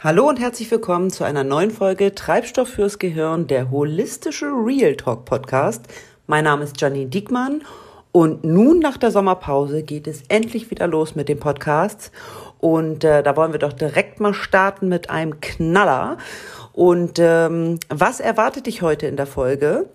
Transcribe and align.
Hallo 0.00 0.28
und 0.28 0.38
herzlich 0.38 0.70
willkommen 0.70 1.10
zu 1.10 1.24
einer 1.24 1.42
neuen 1.42 1.72
Folge 1.72 2.14
Treibstoff 2.14 2.68
fürs 2.68 3.00
Gehirn, 3.00 3.48
der 3.48 3.72
holistische 3.72 4.46
Real 4.46 4.94
Talk 4.94 5.24
Podcast. 5.24 5.86
Mein 6.28 6.44
Name 6.44 6.62
ist 6.62 6.80
Janine 6.80 7.10
Diekmann 7.10 7.62
und 8.12 8.44
nun 8.44 8.78
nach 8.78 8.96
der 8.96 9.10
Sommerpause 9.10 9.82
geht 9.82 10.06
es 10.06 10.22
endlich 10.28 10.70
wieder 10.70 10.86
los 10.86 11.16
mit 11.16 11.28
dem 11.28 11.40
Podcast. 11.40 12.12
Und 12.60 13.02
äh, 13.02 13.24
da 13.24 13.36
wollen 13.36 13.50
wir 13.50 13.58
doch 13.58 13.72
direkt 13.72 14.20
mal 14.20 14.34
starten 14.34 14.88
mit 14.88 15.10
einem 15.10 15.40
Knaller. 15.40 16.18
Und 16.72 17.18
ähm, 17.18 17.80
was 17.88 18.20
erwartet 18.20 18.66
dich 18.66 18.82
heute 18.82 19.08
in 19.08 19.16
der 19.16 19.26
Folge? 19.26 19.88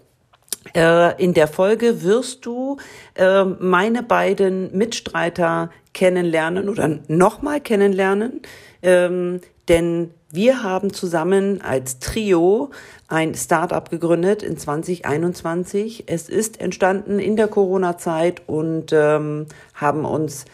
Äh, 0.75 1.23
in 1.23 1.33
der 1.33 1.47
Folge 1.47 2.03
wirst 2.03 2.45
du 2.45 2.75
äh, 3.15 3.45
meine 3.45 4.03
beiden 4.03 4.77
Mitstreiter 4.77 5.69
kennenlernen 5.93 6.67
oder 6.67 6.99
nochmal 7.07 7.61
kennenlernen. 7.61 8.41
Ähm, 8.81 9.39
denn 9.67 10.11
wir 10.31 10.63
haben 10.63 10.91
zusammen 10.91 11.61
als 11.61 11.99
Trio 11.99 12.71
ein 13.07 13.35
Startup 13.35 13.89
gegründet 13.89 14.43
in 14.43 14.57
2021. 14.57 16.05
Es 16.07 16.27
ist 16.29 16.59
entstanden 16.59 17.19
in 17.19 17.35
der 17.35 17.47
Corona-Zeit 17.47 18.41
und 18.47 18.91
ähm, 18.93 19.45
haben 19.75 20.05
uns 20.05 20.45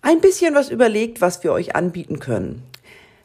ein 0.00 0.20
bisschen 0.20 0.54
was 0.54 0.70
überlegt, 0.70 1.20
was 1.20 1.44
wir 1.44 1.52
euch 1.52 1.76
anbieten 1.76 2.18
können. 2.18 2.62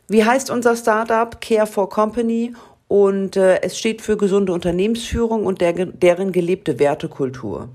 Wie 0.07 0.25
heißt 0.25 0.49
unser 0.49 0.75
Startup? 0.75 1.39
Care 1.39 1.65
for 1.65 1.89
Company 1.89 2.53
und 2.87 3.37
äh, 3.37 3.61
es 3.61 3.77
steht 3.77 4.01
für 4.01 4.17
gesunde 4.17 4.51
Unternehmensführung 4.51 5.45
und 5.45 5.61
der, 5.61 5.73
deren 5.73 6.31
gelebte 6.31 6.77
Wertekultur. 6.77 7.69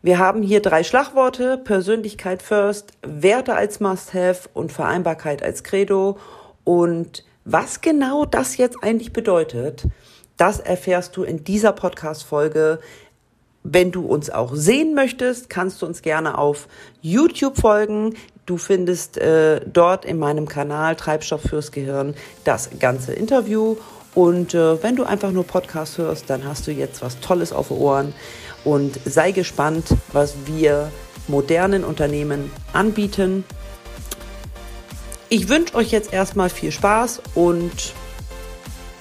Wir 0.00 0.18
haben 0.18 0.42
hier 0.42 0.62
drei 0.62 0.82
Schlagworte, 0.82 1.58
Persönlichkeit 1.58 2.42
first, 2.42 2.92
Werte 3.02 3.54
als 3.54 3.80
Must-Have 3.80 4.48
und 4.54 4.72
Vereinbarkeit 4.72 5.42
als 5.42 5.62
Credo. 5.62 6.18
Und 6.64 7.24
was 7.44 7.80
genau 7.80 8.24
das 8.24 8.56
jetzt 8.56 8.78
eigentlich 8.82 9.12
bedeutet, 9.12 9.84
das 10.36 10.60
erfährst 10.60 11.16
du 11.16 11.24
in 11.24 11.44
dieser 11.44 11.72
Podcast-Folge. 11.72 12.80
Wenn 13.64 13.92
du 13.92 14.06
uns 14.06 14.30
auch 14.30 14.54
sehen 14.54 14.94
möchtest, 14.94 15.50
kannst 15.50 15.82
du 15.82 15.86
uns 15.86 16.02
gerne 16.02 16.38
auf 16.38 16.68
YouTube 17.00 17.58
folgen. 17.58 18.14
Du 18.46 18.56
findest 18.56 19.18
äh, 19.18 19.60
dort 19.64 20.04
in 20.04 20.18
meinem 20.18 20.48
Kanal 20.48 20.96
Treibstoff 20.96 21.42
fürs 21.42 21.70
Gehirn 21.70 22.14
das 22.44 22.70
ganze 22.80 23.12
Interview. 23.12 23.76
Und 24.14 24.54
äh, 24.54 24.82
wenn 24.82 24.96
du 24.96 25.04
einfach 25.04 25.30
nur 25.30 25.44
Podcast 25.44 25.98
hörst, 25.98 26.28
dann 26.28 26.44
hast 26.44 26.66
du 26.66 26.72
jetzt 26.72 27.02
was 27.02 27.20
Tolles 27.20 27.52
auf 27.52 27.70
Ohren. 27.70 28.12
Und 28.64 28.98
sei 29.04 29.32
gespannt, 29.32 29.86
was 30.12 30.34
wir 30.46 30.90
modernen 31.28 31.84
Unternehmen 31.84 32.50
anbieten 32.72 33.44
ich 35.32 35.48
wünsche 35.48 35.74
euch 35.76 35.90
jetzt 35.90 36.12
erstmal 36.12 36.50
viel 36.50 36.70
Spaß 36.70 37.22
und 37.34 37.94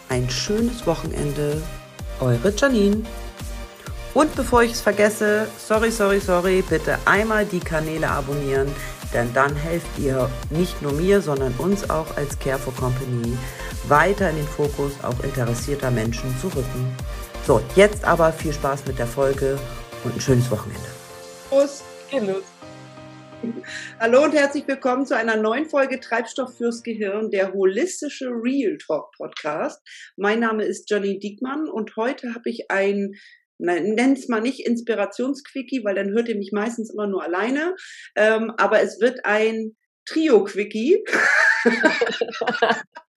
ein 0.07 0.29
schönes 0.29 0.87
Wochenende. 0.87 1.61
Eure 2.21 2.53
Janine. 2.55 3.03
Und 4.13 4.33
bevor 4.37 4.63
ich 4.63 4.71
es 4.71 4.79
vergesse, 4.79 5.49
sorry, 5.57 5.91
sorry, 5.91 6.21
sorry, 6.21 6.63
bitte 6.69 6.97
einmal 7.03 7.45
die 7.45 7.59
Kanäle 7.59 8.09
abonnieren, 8.09 8.73
denn 9.13 9.33
dann 9.33 9.53
helft 9.57 9.99
ihr 9.99 10.29
nicht 10.51 10.81
nur 10.81 10.93
mir, 10.93 11.21
sondern 11.21 11.53
uns 11.57 11.89
auch 11.89 12.15
als 12.15 12.39
Care 12.39 12.59
for 12.59 12.73
Company 12.75 13.37
weiter 13.89 14.29
in 14.29 14.37
den 14.37 14.47
Fokus 14.47 14.93
auch 15.03 15.21
interessierter 15.25 15.91
Menschen 15.91 16.33
zu 16.39 16.47
rücken. 16.47 16.95
So, 17.45 17.61
jetzt 17.75 18.05
aber 18.05 18.31
viel 18.31 18.53
Spaß 18.53 18.85
mit 18.87 18.99
der 18.99 19.07
Folge 19.07 19.59
und 20.05 20.15
ein 20.15 20.21
schönes 20.21 20.49
Wochenende. 20.49 20.87
Prost, 21.49 21.83
los. 22.13 22.50
Hallo 23.99 24.23
und 24.23 24.33
herzlich 24.33 24.67
willkommen 24.67 25.05
zu 25.05 25.15
einer 25.15 25.35
neuen 25.35 25.65
Folge 25.65 25.99
Treibstoff 25.99 26.57
fürs 26.57 26.83
Gehirn, 26.83 27.31
der 27.31 27.53
holistische 27.53 28.27
Real 28.27 28.77
Talk 28.77 29.11
Podcast. 29.17 29.81
Mein 30.15 30.39
Name 30.39 30.63
ist 30.63 30.89
Johnny 30.89 31.17
Diekmann 31.17 31.67
und 31.67 31.95
heute 31.95 32.35
habe 32.35 32.49
ich 32.49 32.69
ein 32.69 33.13
nennt 33.57 34.17
es 34.17 34.27
mal 34.27 34.41
nicht 34.41 34.65
Inspirationsquickie, 34.65 35.83
weil 35.83 35.95
dann 35.95 36.11
hört 36.11 36.29
ihr 36.29 36.35
mich 36.35 36.51
meistens 36.51 36.91
immer 36.91 37.07
nur 37.07 37.23
alleine. 37.23 37.75
Ähm, 38.15 38.51
aber 38.57 38.81
es 38.81 38.99
wird 38.99 39.25
ein 39.25 39.75
Trio-Quickie. 40.05 41.03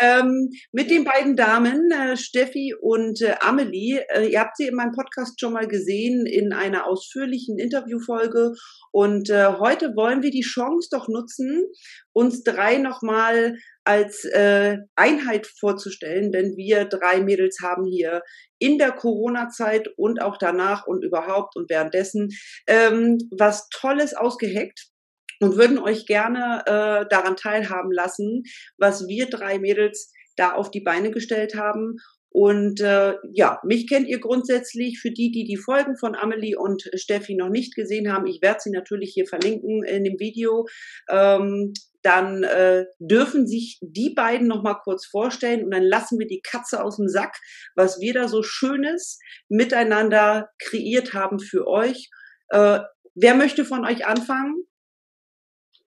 ähm, 0.00 0.50
mit 0.72 0.90
den 0.90 1.04
beiden 1.04 1.36
Damen, 1.36 1.90
äh, 1.90 2.16
Steffi 2.16 2.74
und 2.80 3.20
äh, 3.22 3.34
Amelie. 3.40 4.00
Äh, 4.08 4.28
ihr 4.28 4.40
habt 4.40 4.56
sie 4.56 4.66
in 4.66 4.74
meinem 4.74 4.92
Podcast 4.92 5.40
schon 5.40 5.52
mal 5.52 5.66
gesehen 5.66 6.26
in 6.26 6.52
einer 6.52 6.86
ausführlichen 6.86 7.58
Interviewfolge. 7.58 8.52
Und 8.92 9.30
äh, 9.30 9.46
heute 9.58 9.94
wollen 9.96 10.22
wir 10.22 10.30
die 10.30 10.42
Chance 10.42 10.88
doch 10.90 11.08
nutzen, 11.08 11.64
uns 12.12 12.42
drei 12.42 12.78
nochmal 12.78 13.56
als 13.84 14.24
äh, 14.24 14.78
Einheit 14.96 15.46
vorzustellen, 15.46 16.32
denn 16.32 16.56
wir 16.56 16.86
drei 16.86 17.20
Mädels 17.20 17.58
haben 17.62 17.84
hier 17.84 18.22
in 18.58 18.78
der 18.78 18.92
Corona-Zeit 18.92 19.88
und 19.96 20.20
auch 20.20 20.38
danach 20.38 20.86
und 20.86 21.04
überhaupt 21.04 21.56
und 21.56 21.70
währenddessen 21.70 22.30
ähm, 22.66 23.18
was 23.30 23.68
Tolles 23.68 24.14
ausgeheckt 24.14 24.88
und 25.40 25.56
würden 25.56 25.78
euch 25.78 26.06
gerne 26.06 26.62
äh, 26.66 27.06
daran 27.08 27.36
teilhaben 27.36 27.92
lassen, 27.92 28.42
was 28.78 29.06
wir 29.06 29.26
drei 29.28 29.58
Mädels 29.58 30.12
da 30.36 30.52
auf 30.52 30.70
die 30.70 30.80
Beine 30.80 31.10
gestellt 31.10 31.54
haben. 31.56 31.96
Und 32.30 32.82
äh, 32.82 33.14
ja, 33.32 33.60
mich 33.64 33.88
kennt 33.88 34.08
ihr 34.08 34.20
grundsätzlich. 34.20 34.98
Für 35.00 35.10
die, 35.10 35.30
die 35.30 35.44
die 35.44 35.56
Folgen 35.56 35.96
von 35.96 36.14
Amelie 36.14 36.56
und 36.56 36.82
Steffi 36.94 37.34
noch 37.34 37.48
nicht 37.48 37.74
gesehen 37.74 38.12
haben, 38.12 38.26
ich 38.26 38.42
werde 38.42 38.60
sie 38.62 38.70
natürlich 38.70 39.12
hier 39.14 39.26
verlinken 39.26 39.84
in 39.84 40.04
dem 40.04 40.18
Video. 40.18 40.66
Ähm, 41.08 41.72
dann 42.02 42.44
äh, 42.44 42.84
dürfen 43.00 43.46
sich 43.46 43.78
die 43.80 44.10
beiden 44.14 44.46
noch 44.46 44.62
mal 44.62 44.78
kurz 44.84 45.06
vorstellen 45.06 45.64
und 45.64 45.72
dann 45.72 45.82
lassen 45.82 46.18
wir 46.18 46.26
die 46.26 46.42
Katze 46.42 46.84
aus 46.84 46.98
dem 46.98 47.08
Sack, 47.08 47.36
was 47.74 48.00
wir 48.00 48.12
da 48.12 48.28
so 48.28 48.42
Schönes 48.42 49.18
miteinander 49.48 50.50
kreiert 50.58 51.14
haben 51.14 51.40
für 51.40 51.66
euch. 51.66 52.10
Äh, 52.50 52.80
wer 53.14 53.34
möchte 53.34 53.64
von 53.64 53.84
euch 53.84 54.06
anfangen? 54.06 54.65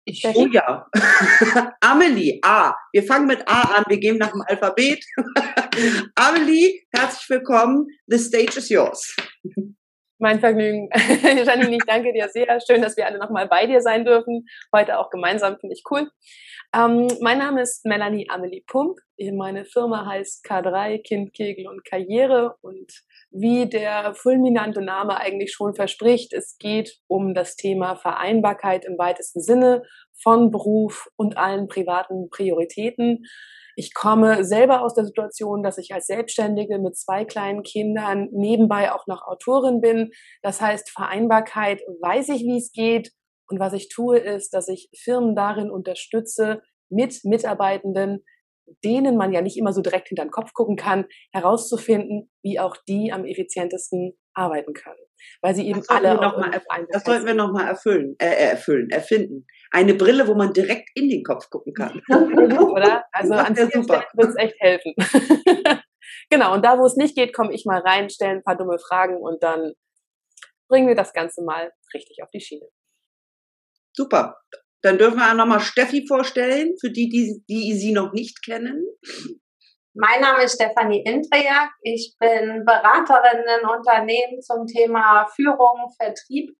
Ich 0.09 0.25
oh 0.25 0.47
ja. 0.47 0.87
Amelie, 1.81 2.39
A. 2.41 2.73
Wir 2.93 3.03
fangen 3.03 3.27
mit 3.27 3.45
A 3.45 3.75
an. 3.75 3.83
Wir 3.89 3.97
gehen 3.97 4.17
nach 4.17 4.31
dem 4.31 4.41
Alphabet. 4.47 5.03
Amelie, 6.15 6.81
herzlich 6.95 7.29
willkommen. 7.29 7.87
The 8.07 8.17
stage 8.17 8.55
is 8.55 8.69
yours. 8.69 9.13
Mein 10.17 10.39
Vergnügen. 10.39 10.89
Janine, 10.95 11.75
ich 11.75 11.83
danke 11.85 12.13
dir 12.13 12.29
sehr. 12.29 12.57
Schön, 12.65 12.81
dass 12.81 12.95
wir 12.95 13.05
alle 13.05 13.19
nochmal 13.19 13.49
bei 13.49 13.65
dir 13.65 13.81
sein 13.81 14.05
dürfen. 14.05 14.45
Heute 14.73 14.97
auch 14.97 15.09
gemeinsam, 15.09 15.57
finde 15.59 15.75
ich 15.75 15.83
cool. 15.91 16.09
Ähm, 16.73 17.07
mein 17.19 17.39
Name 17.39 17.61
ist 17.61 17.85
Melanie 17.85 18.29
Amelie 18.29 18.63
Pump. 18.65 18.97
Meine 19.19 19.65
Firma 19.65 20.05
heißt 20.05 20.45
K3, 20.45 21.03
Kind, 21.03 21.33
Kegel 21.33 21.67
und 21.67 21.83
Karriere. 21.83 22.55
Und 22.61 22.93
wie 23.39 23.69
der 23.69 24.13
fulminante 24.15 24.81
Name 24.81 25.17
eigentlich 25.17 25.53
schon 25.53 25.75
verspricht, 25.75 26.33
es 26.33 26.57
geht 26.57 26.97
um 27.07 27.33
das 27.33 27.55
Thema 27.55 27.95
Vereinbarkeit 27.95 28.85
im 28.85 28.97
weitesten 28.97 29.41
Sinne 29.41 29.83
von 30.21 30.51
Beruf 30.51 31.07
und 31.15 31.37
allen 31.37 31.67
privaten 31.67 32.29
Prioritäten. 32.29 33.25
Ich 33.75 33.93
komme 33.93 34.43
selber 34.43 34.81
aus 34.81 34.95
der 34.95 35.05
Situation, 35.05 35.61
dass 35.61 35.77
ich 35.77 35.93
als 35.93 36.07
Selbstständige 36.07 36.79
mit 36.79 36.97
zwei 36.97 37.25
kleinen 37.25 37.61
Kindern 37.61 38.27
nebenbei 38.31 38.91
auch 38.91 39.05
noch 39.05 39.21
Autorin 39.21 39.81
bin. 39.81 40.09
Das 40.41 40.61
heißt, 40.61 40.89
Vereinbarkeit 40.89 41.81
weiß 42.01 42.29
ich, 42.29 42.41
wie 42.41 42.57
es 42.57 42.71
geht. 42.71 43.11
Und 43.49 43.59
was 43.59 43.73
ich 43.73 43.89
tue, 43.89 44.17
ist, 44.17 44.53
dass 44.53 44.67
ich 44.67 44.89
Firmen 44.97 45.35
darin 45.35 45.69
unterstütze, 45.69 46.61
mit 46.89 47.19
Mitarbeitenden, 47.23 48.23
denen 48.83 49.17
man 49.17 49.31
ja 49.31 49.41
nicht 49.41 49.57
immer 49.57 49.73
so 49.73 49.81
direkt 49.81 50.09
hinter 50.09 50.23
den 50.23 50.31
Kopf 50.31 50.53
gucken 50.53 50.75
kann, 50.75 51.05
herauszufinden, 51.31 52.29
wie 52.43 52.59
auch 52.59 52.75
die 52.87 53.11
am 53.11 53.25
effizientesten 53.25 54.17
arbeiten 54.33 54.73
können. 54.73 54.99
Weil 55.41 55.55
sie 55.55 55.67
eben 55.67 55.81
alle 55.87 56.15
noch 56.15 56.37
mal 56.37 56.51
Das 56.91 57.03
sollten 57.03 57.25
wir 57.25 57.33
nochmal 57.33 57.67
erfüllen, 57.67 58.15
äh, 58.19 58.27
äh, 58.27 58.49
erfüllen, 58.51 58.89
erfinden. 58.89 59.47
Eine 59.71 59.95
Brille, 59.95 60.27
wo 60.27 60.35
man 60.35 60.53
direkt 60.53 60.89
in 60.95 61.09
den 61.09 61.23
Kopf 61.23 61.49
gucken 61.49 61.73
kann. 61.73 62.01
Oder? 62.09 63.05
Also 63.11 63.33
an 63.33 63.55
vielen 63.55 63.83
Stellen 63.83 64.03
wird 64.13 64.29
es 64.29 64.35
echt 64.37 64.55
helfen. 64.59 64.93
genau, 66.29 66.53
und 66.53 66.63
da, 66.63 66.77
wo 66.77 66.85
es 66.85 66.95
nicht 66.95 67.15
geht, 67.15 67.33
komme 67.33 67.53
ich 67.53 67.65
mal 67.65 67.81
rein, 67.81 68.09
stelle 68.09 68.33
ein 68.33 68.43
paar 68.43 68.57
dumme 68.57 68.77
Fragen 68.79 69.17
und 69.17 69.41
dann 69.41 69.73
bringen 70.69 70.87
wir 70.87 70.95
das 70.95 71.13
Ganze 71.13 71.43
mal 71.43 71.71
richtig 71.93 72.21
auf 72.21 72.29
die 72.29 72.41
Schiene. 72.41 72.67
Super. 73.93 74.37
Dann 74.81 74.97
dürfen 74.97 75.17
wir 75.17 75.29
auch 75.29 75.35
nochmal 75.35 75.59
Steffi 75.59 76.05
vorstellen, 76.07 76.75
für 76.79 76.91
die, 76.91 77.09
die, 77.09 77.43
die 77.49 77.73
sie 77.73 77.93
noch 77.93 78.13
nicht 78.13 78.43
kennen. 78.45 78.83
Mein 79.93 80.21
Name 80.21 80.43
ist 80.43 80.55
Stefanie 80.55 81.03
Indriak. 81.03 81.71
Ich 81.81 82.15
bin 82.19 82.63
Beraterin 82.65 83.43
in 83.59 83.67
Unternehmen 83.67 84.41
zum 84.41 84.67
Thema 84.67 85.25
Führung, 85.35 85.91
Vertrieb. 85.99 86.51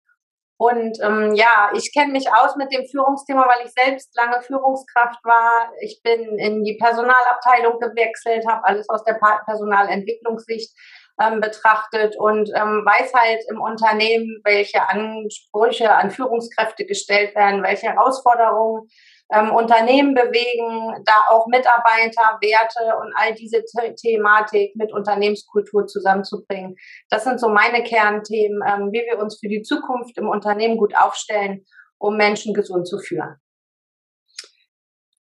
Und 0.59 0.97
ähm, 1.03 1.35
ja, 1.35 1.69
ich 1.75 1.93
kenne 1.93 2.13
mich 2.13 2.33
aus 2.33 2.55
mit 2.55 2.73
dem 2.73 2.83
Führungsthema, 2.89 3.47
weil 3.47 3.63
ich 3.67 3.71
selbst 3.77 4.09
lange 4.15 4.41
Führungskraft 4.41 5.23
war. 5.23 5.71
Ich 5.81 6.01
bin 6.01 6.39
in 6.39 6.63
die 6.63 6.77
Personalabteilung 6.81 7.77
gewechselt, 7.79 8.43
habe 8.47 8.65
alles 8.65 8.89
aus 8.89 9.03
der 9.03 9.19
Personalentwicklungssicht 9.45 10.73
ähm, 11.21 11.41
betrachtet 11.41 12.15
und 12.17 12.49
ähm, 12.55 12.83
weiß 12.85 13.13
halt 13.13 13.43
im 13.49 13.59
Unternehmen, 13.61 14.39
welche 14.43 14.87
Ansprüche 14.87 15.93
an 15.93 16.11
Führungskräfte 16.11 16.85
gestellt 16.85 17.35
werden, 17.35 17.63
welche 17.63 17.87
Herausforderungen 17.87 18.87
ähm, 19.33 19.51
Unternehmen 19.51 20.13
bewegen, 20.13 21.03
da 21.05 21.25
auch 21.29 21.47
Mitarbeiter, 21.47 22.37
Werte 22.41 22.97
und 23.01 23.13
all 23.15 23.33
diese 23.33 23.63
The 23.65 23.93
Thematik 23.95 24.75
mit 24.75 24.93
Unternehmenskultur 24.93 25.87
zusammenzubringen. 25.87 26.75
Das 27.09 27.23
sind 27.23 27.39
so 27.39 27.49
meine 27.49 27.83
Kernthemen, 27.83 28.61
ähm, 28.65 28.91
wie 28.91 29.05
wir 29.09 29.19
uns 29.19 29.39
für 29.39 29.49
die 29.49 29.63
Zukunft 29.63 30.17
im 30.17 30.29
Unternehmen 30.29 30.77
gut 30.77 30.95
aufstellen, 30.95 31.65
um 31.97 32.15
Menschen 32.15 32.53
gesund 32.53 32.87
zu 32.87 32.99
führen. 32.99 33.37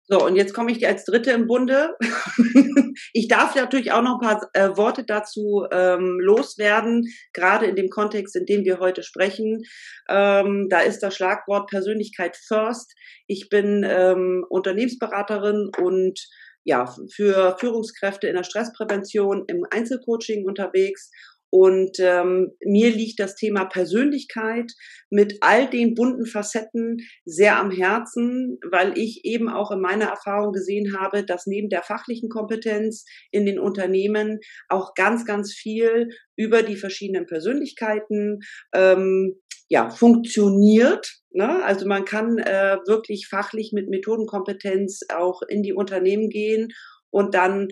So, 0.07 0.24
und 0.24 0.36
jetzt 0.36 0.54
komme 0.54 0.72
ich 0.72 0.78
dir 0.78 0.90
als 0.90 1.04
Dritte 1.04 1.31
im 1.31 1.48
Bunde. 1.48 1.96
ich 3.13 3.28
darf 3.28 3.56
natürlich 3.56 3.92
auch 3.92 4.04
noch 4.04 4.19
ein 4.22 4.28
paar 4.28 4.50
äh, 4.54 4.78
Worte 4.78 5.04
dazu 5.04 5.66
ähm, 5.72 6.19
loswerden, 6.22 7.06
gerade 7.34 7.66
in 7.66 7.75
dem 7.75 7.90
Kontext, 7.90 8.36
in 8.36 8.46
dem 8.46 8.66
wir 8.66 8.80
heute 8.80 9.02
sprechen. 9.02 9.63
Ähm, 10.07 10.68
da 10.69 10.81
ist 10.81 11.00
das 11.00 11.16
Schlagwort 11.16 11.69
Persönlichkeit 11.69 12.38
First. 12.38 12.94
Ich 13.25 13.50
bin 13.50 13.84
ähm, 13.84 14.46
Unternehmensberaterin 14.48 15.72
und 15.81 16.19
ja, 16.63 16.86
für 17.13 17.56
Führungskräfte 17.60 18.28
in 18.28 18.36
der 18.36 18.44
Stressprävention 18.44 19.46
im 19.48 19.66
Einzelcoaching 19.69 20.46
unterwegs 20.46 21.12
und 21.57 22.00
ähm, 22.02 22.52
mir 22.66 22.90
liegt 22.90 23.18
das 23.18 23.36
Thema 23.36 23.63
Persönlichkeit 23.63 24.74
mit 25.10 25.38
all 25.40 25.69
den 25.69 25.96
bunten 25.96 26.25
Facetten 26.25 26.98
sehr 27.24 27.57
am 27.57 27.72
Herzen, 27.72 28.57
weil 28.69 28.98
ich 28.98 29.22
eben 29.24 29.48
auch 29.48 29.72
in 29.72 29.80
meiner 29.80 30.07
Erfahrung 30.07 30.52
gesehen 30.52 31.00
habe, 31.00 31.24
dass 31.24 31.46
neben 31.46 31.69
der 31.69 31.81
fachlichen 31.81 32.28
Kompetenz 32.28 33.06
in 33.31 33.46
den 33.46 33.57
Unternehmen 33.57 34.40
auch 34.68 34.96
ganz, 34.96 35.24
ganz 35.24 35.54
viel 35.54 36.10
über 36.36 36.62
die 36.62 36.75
verschiedenen 36.75 37.25
Persönlichkeiten 37.25 38.40
ähm, 38.74 39.40
ja, 39.69 39.90
funktioniert. 39.90 41.22
Ne? 41.31 41.63
Also 41.63 41.88
man 41.88 42.04
kann 42.04 42.38
äh, 42.38 42.80
wirklich 42.86 43.28
fachlich 43.30 43.72
mit 43.72 43.88
Methodenkompetenz 43.88 45.04
auch 45.16 45.42
in 45.48 45.63
die 45.63 45.72
Unternehmen 45.72 46.28
gehen 46.28 46.74
und 47.12 47.34
dann 47.34 47.69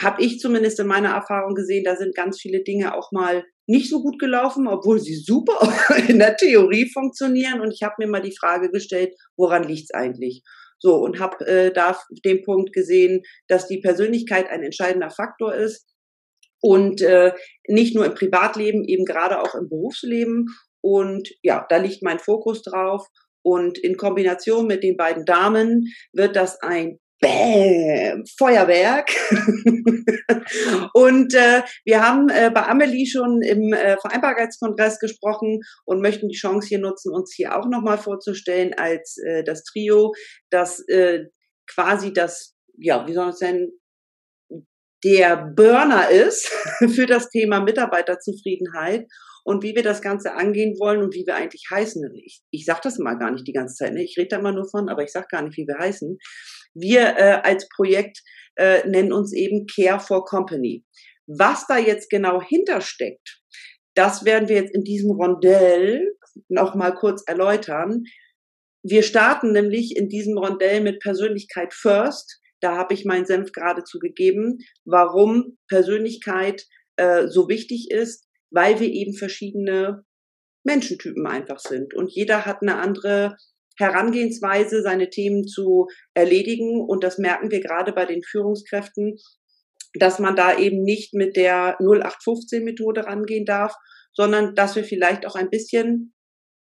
habe 0.00 0.22
ich 0.22 0.40
zumindest 0.40 0.80
in 0.80 0.86
meiner 0.86 1.10
Erfahrung 1.10 1.54
gesehen, 1.54 1.84
da 1.84 1.96
sind 1.96 2.14
ganz 2.14 2.40
viele 2.40 2.62
Dinge 2.62 2.94
auch 2.94 3.12
mal 3.12 3.44
nicht 3.66 3.88
so 3.88 4.02
gut 4.02 4.18
gelaufen, 4.18 4.66
obwohl 4.66 5.00
sie 5.00 5.14
super 5.14 5.72
in 6.08 6.18
der 6.18 6.36
Theorie 6.36 6.90
funktionieren. 6.92 7.60
Und 7.60 7.72
ich 7.72 7.82
habe 7.82 7.94
mir 7.98 8.08
mal 8.08 8.22
die 8.22 8.36
Frage 8.36 8.70
gestellt, 8.70 9.14
woran 9.36 9.64
liegt's 9.64 9.94
eigentlich? 9.94 10.42
So, 10.78 10.96
und 10.96 11.18
habe 11.18 11.46
äh, 11.46 11.72
da 11.72 11.98
den 12.24 12.42
Punkt 12.42 12.72
gesehen, 12.72 13.22
dass 13.48 13.68
die 13.68 13.80
Persönlichkeit 13.80 14.50
ein 14.50 14.62
entscheidender 14.62 15.10
Faktor 15.10 15.54
ist. 15.54 15.86
Und 16.60 17.00
äh, 17.00 17.32
nicht 17.68 17.94
nur 17.94 18.06
im 18.06 18.14
Privatleben, 18.14 18.84
eben 18.84 19.04
gerade 19.04 19.40
auch 19.40 19.54
im 19.54 19.68
Berufsleben. 19.68 20.46
Und 20.82 21.30
ja, 21.42 21.64
da 21.68 21.76
liegt 21.76 22.02
mein 22.02 22.18
Fokus 22.18 22.62
drauf. 22.62 23.06
Und 23.42 23.78
in 23.78 23.96
Kombination 23.96 24.66
mit 24.66 24.82
den 24.82 24.96
beiden 24.96 25.24
Damen 25.24 25.86
wird 26.12 26.36
das 26.36 26.60
ein 26.60 26.98
Bäm, 27.20 28.24
Feuerwerk. 28.38 29.10
und 30.94 31.34
äh, 31.34 31.62
wir 31.84 32.02
haben 32.02 32.28
äh, 32.28 32.50
bei 32.52 32.66
Amelie 32.66 33.06
schon 33.06 33.40
im 33.42 33.72
äh, 33.72 33.96
Vereinbarkeitskongress 33.98 34.98
gesprochen 34.98 35.60
und 35.84 36.02
möchten 36.02 36.28
die 36.28 36.36
Chance 36.36 36.68
hier 36.68 36.80
nutzen, 36.80 37.14
uns 37.14 37.32
hier 37.34 37.56
auch 37.56 37.66
nochmal 37.66 37.98
vorzustellen 37.98 38.74
als 38.74 39.16
äh, 39.24 39.42
das 39.44 39.64
Trio, 39.64 40.12
das 40.50 40.80
äh, 40.88 41.24
quasi 41.66 42.12
das, 42.12 42.54
ja, 42.76 43.06
wie 43.06 43.14
soll 43.14 43.30
es 43.30 43.38
denn, 43.38 43.70
der 45.04 45.36
Burner 45.36 46.08
ist 46.08 46.46
für 46.94 47.06
das 47.06 47.28
Thema 47.28 47.60
Mitarbeiterzufriedenheit 47.60 49.06
und 49.44 49.62
wie 49.62 49.74
wir 49.74 49.82
das 49.82 50.00
Ganze 50.00 50.34
angehen 50.34 50.78
wollen 50.78 51.02
und 51.02 51.14
wie 51.14 51.26
wir 51.26 51.36
eigentlich 51.36 51.66
heißen. 51.70 52.10
Ich, 52.24 52.42
ich 52.50 52.64
sage 52.64 52.80
das 52.84 52.98
mal 52.98 53.18
gar 53.18 53.30
nicht 53.30 53.46
die 53.46 53.52
ganze 53.52 53.76
Zeit, 53.76 53.92
ne? 53.92 54.02
ich 54.02 54.16
rede 54.16 54.28
da 54.28 54.38
immer 54.38 54.52
nur 54.52 54.68
von, 54.68 54.88
aber 54.88 55.02
ich 55.02 55.12
sage 55.12 55.26
gar 55.30 55.42
nicht, 55.42 55.56
wie 55.58 55.66
wir 55.66 55.78
heißen. 55.78 56.18
Wir 56.74 57.16
äh, 57.16 57.40
als 57.42 57.68
Projekt 57.68 58.22
äh, 58.56 58.86
nennen 58.88 59.12
uns 59.12 59.32
eben 59.32 59.66
Care 59.66 60.00
for 60.00 60.24
Company. 60.24 60.84
Was 61.26 61.66
da 61.66 61.78
jetzt 61.78 62.10
genau 62.10 62.42
hintersteckt, 62.42 63.40
das 63.94 64.24
werden 64.24 64.48
wir 64.48 64.56
jetzt 64.56 64.74
in 64.74 64.82
diesem 64.82 65.12
Rondell 65.12 66.16
noch 66.48 66.74
mal 66.74 66.92
kurz 66.92 67.22
erläutern. 67.26 68.04
Wir 68.82 69.02
starten 69.02 69.52
nämlich 69.52 69.96
in 69.96 70.08
diesem 70.08 70.36
Rondell 70.36 70.80
mit 70.80 71.00
Persönlichkeit 71.00 71.72
First. 71.72 72.40
Da 72.60 72.76
habe 72.76 72.94
ich 72.94 73.04
meinen 73.04 73.26
Senf 73.26 73.52
geradezu 73.52 73.98
gegeben, 73.98 74.58
warum 74.84 75.58
Persönlichkeit 75.68 76.66
äh, 76.96 77.28
so 77.28 77.48
wichtig 77.48 77.90
ist, 77.90 78.26
weil 78.50 78.80
wir 78.80 78.88
eben 78.88 79.14
verschiedene 79.14 80.04
Menschentypen 80.64 81.26
einfach 81.26 81.58
sind. 81.58 81.94
Und 81.94 82.10
jeder 82.10 82.46
hat 82.46 82.62
eine 82.62 82.76
andere 82.76 83.36
Herangehensweise, 83.76 84.82
seine 84.82 85.10
Themen 85.10 85.46
zu 85.46 85.86
erledigen. 86.14 86.80
Und 86.80 87.04
das 87.04 87.18
merken 87.18 87.50
wir 87.50 87.60
gerade 87.60 87.92
bei 87.92 88.06
den 88.06 88.22
Führungskräften, 88.22 89.16
dass 89.94 90.18
man 90.18 90.36
da 90.36 90.56
eben 90.56 90.82
nicht 90.82 91.14
mit 91.14 91.36
der 91.36 91.78
0815-Methode 91.78 93.06
rangehen 93.06 93.44
darf, 93.44 93.74
sondern 94.12 94.54
dass 94.54 94.76
wir 94.76 94.84
vielleicht 94.84 95.26
auch 95.26 95.34
ein 95.34 95.50
bisschen 95.50 96.14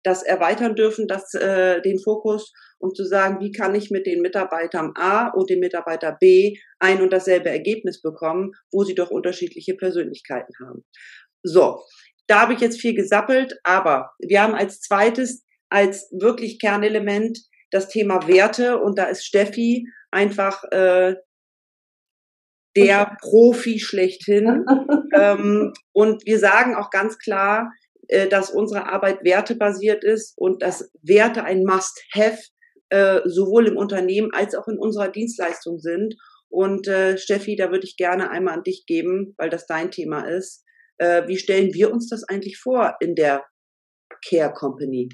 das 0.03 0.21
erweitern 0.21 0.75
dürfen, 0.75 1.07
das, 1.07 1.33
äh, 1.33 1.81
den 1.81 1.99
Fokus, 1.99 2.53
um 2.77 2.93
zu 2.93 3.03
sagen, 3.03 3.39
wie 3.39 3.51
kann 3.51 3.73
ich 3.73 3.89
mit 3.89 4.05
den 4.05 4.21
Mitarbeitern 4.21 4.91
A 4.95 5.29
und 5.29 5.49
dem 5.49 5.59
Mitarbeiter 5.59 6.15
B 6.19 6.57
ein 6.79 7.01
und 7.01 7.11
dasselbe 7.11 7.49
Ergebnis 7.49 8.01
bekommen, 8.01 8.51
wo 8.71 8.83
sie 8.83 8.93
doch 8.93 9.09
unterschiedliche 9.09 9.75
Persönlichkeiten 9.75 10.53
haben. 10.63 10.85
So, 11.41 11.81
da 12.27 12.41
habe 12.41 12.53
ich 12.53 12.59
jetzt 12.59 12.79
viel 12.79 12.93
gesappelt, 12.93 13.57
aber 13.63 14.11
wir 14.19 14.41
haben 14.41 14.53
als 14.53 14.79
zweites 14.79 15.44
als 15.75 16.09
wirklich 16.11 16.57
Kernelement 16.57 17.37
das 17.69 17.89
Thema 17.89 18.29
Werte 18.29 18.79
und 18.79 18.97
da 18.97 19.05
ist 19.05 19.25
Steffi 19.25 19.85
einfach 20.09 20.63
äh, 20.71 21.15
der 22.77 23.17
Profi 23.19 23.79
schlechthin. 23.79 24.65
ähm, 25.13 25.73
und 25.91 26.25
wir 26.25 26.39
sagen 26.39 26.75
auch 26.75 26.91
ganz 26.91 27.17
klar, 27.17 27.73
äh, 28.07 28.29
dass 28.29 28.51
unsere 28.51 28.87
Arbeit 28.87 29.25
wertebasiert 29.25 30.05
ist 30.05 30.33
und 30.37 30.61
dass 30.61 30.89
Werte 31.01 31.43
ein 31.43 31.65
Must-Have 31.65 32.39
äh, 32.89 33.19
sowohl 33.25 33.67
im 33.67 33.75
Unternehmen 33.75 34.31
als 34.33 34.55
auch 34.55 34.69
in 34.69 34.77
unserer 34.77 35.09
Dienstleistung 35.09 35.79
sind. 35.79 36.15
Und 36.47 36.87
äh, 36.87 37.17
Steffi, 37.17 37.57
da 37.57 37.69
würde 37.69 37.85
ich 37.85 37.97
gerne 37.97 38.29
einmal 38.31 38.53
an 38.53 38.63
dich 38.63 38.85
geben, 38.87 39.33
weil 39.37 39.49
das 39.49 39.65
dein 39.65 39.91
Thema 39.91 40.25
ist. 40.25 40.63
Äh, 40.99 41.27
wie 41.27 41.37
stellen 41.37 41.73
wir 41.73 41.91
uns 41.91 42.07
das 42.07 42.23
eigentlich 42.23 42.57
vor 42.57 42.95
in 43.01 43.15
der 43.15 43.43
Care 44.29 44.53
Company? 44.53 45.09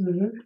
Mhm. 0.00 0.42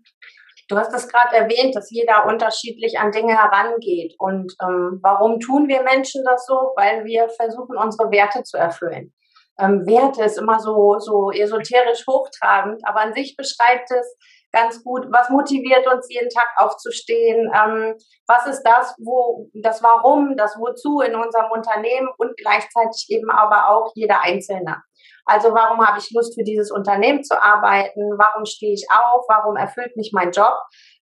Du 0.68 0.78
hast 0.78 0.94
es 0.94 1.08
gerade 1.08 1.36
erwähnt, 1.36 1.76
dass 1.76 1.90
jeder 1.90 2.26
unterschiedlich 2.26 2.98
an 2.98 3.12
Dinge 3.12 3.34
herangeht. 3.34 4.14
Und 4.18 4.54
ähm, 4.62 4.98
warum 5.02 5.38
tun 5.38 5.68
wir 5.68 5.82
Menschen 5.82 6.24
das 6.24 6.46
so? 6.46 6.72
Weil 6.76 7.04
wir 7.04 7.28
versuchen, 7.28 7.76
unsere 7.76 8.10
Werte 8.10 8.42
zu 8.44 8.56
erfüllen. 8.56 9.12
Ähm, 9.58 9.86
Werte 9.86 10.24
ist 10.24 10.38
immer 10.38 10.58
so, 10.58 10.98
so 10.98 11.30
esoterisch 11.30 12.06
hochtrabend, 12.08 12.80
aber 12.86 13.00
an 13.00 13.14
sich 13.14 13.36
beschreibt 13.36 13.90
es 13.90 14.16
ganz 14.52 14.82
gut, 14.82 15.06
was 15.10 15.28
motiviert 15.30 15.86
uns 15.86 16.06
jeden 16.08 16.30
Tag 16.30 16.48
aufzustehen, 16.56 17.50
ähm, 17.54 17.94
was 18.26 18.46
ist 18.46 18.62
das, 18.62 18.94
wo, 18.98 19.50
das 19.52 19.82
Warum, 19.82 20.36
das 20.36 20.56
Wozu 20.56 21.00
in 21.00 21.14
unserem 21.14 21.50
Unternehmen 21.52 22.08
und 22.16 22.36
gleichzeitig 22.36 23.06
eben 23.08 23.30
aber 23.30 23.68
auch 23.68 23.92
jeder 23.94 24.22
Einzelne. 24.22 24.82
Also 25.24 25.54
warum 25.54 25.84
habe 25.86 25.98
ich 25.98 26.10
Lust 26.14 26.34
für 26.34 26.44
dieses 26.44 26.70
Unternehmen 26.70 27.22
zu 27.22 27.40
arbeiten? 27.40 28.00
Warum 28.18 28.44
stehe 28.44 28.74
ich 28.74 28.86
auf? 28.90 29.24
Warum 29.28 29.56
erfüllt 29.56 29.96
mich 29.96 30.10
mein 30.12 30.30
Job? 30.30 30.54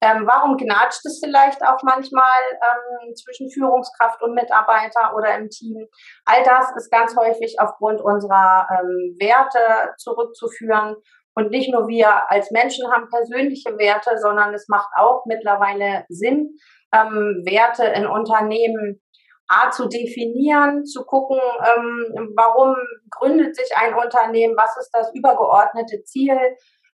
Ähm, 0.01 0.25
warum 0.25 0.57
knatscht 0.57 1.05
es 1.05 1.21
vielleicht 1.23 1.61
auch 1.63 1.81
manchmal 1.83 2.41
ähm, 2.53 3.13
zwischen 3.15 3.49
Führungskraft 3.49 4.21
und 4.21 4.33
Mitarbeiter 4.33 5.13
oder 5.15 5.35
im 5.37 5.49
Team? 5.49 5.87
All 6.25 6.43
das 6.43 6.71
ist 6.75 6.91
ganz 6.91 7.15
häufig 7.17 7.57
aufgrund 7.59 8.01
unserer 8.01 8.67
ähm, 8.71 9.15
Werte 9.19 9.93
zurückzuführen. 9.97 10.95
Und 11.35 11.51
nicht 11.51 11.71
nur 11.71 11.87
wir 11.87 12.29
als 12.29 12.51
Menschen 12.51 12.91
haben 12.91 13.07
persönliche 13.09 13.77
Werte, 13.77 14.17
sondern 14.19 14.53
es 14.53 14.67
macht 14.67 14.89
auch 14.95 15.23
mittlerweile 15.25 16.05
Sinn, 16.09 16.57
ähm, 16.93 17.43
Werte 17.45 17.85
in 17.85 18.07
Unternehmen 18.07 19.01
A 19.49 19.71
zu 19.71 19.87
definieren, 19.87 20.85
zu 20.85 21.03
gucken, 21.03 21.39
ähm, 21.39 22.33
warum 22.35 22.75
gründet 23.09 23.55
sich 23.55 23.75
ein 23.75 23.95
Unternehmen, 23.95 24.55
was 24.55 24.77
ist 24.77 24.91
das 24.93 25.13
übergeordnete 25.13 26.03
Ziel, 26.03 26.37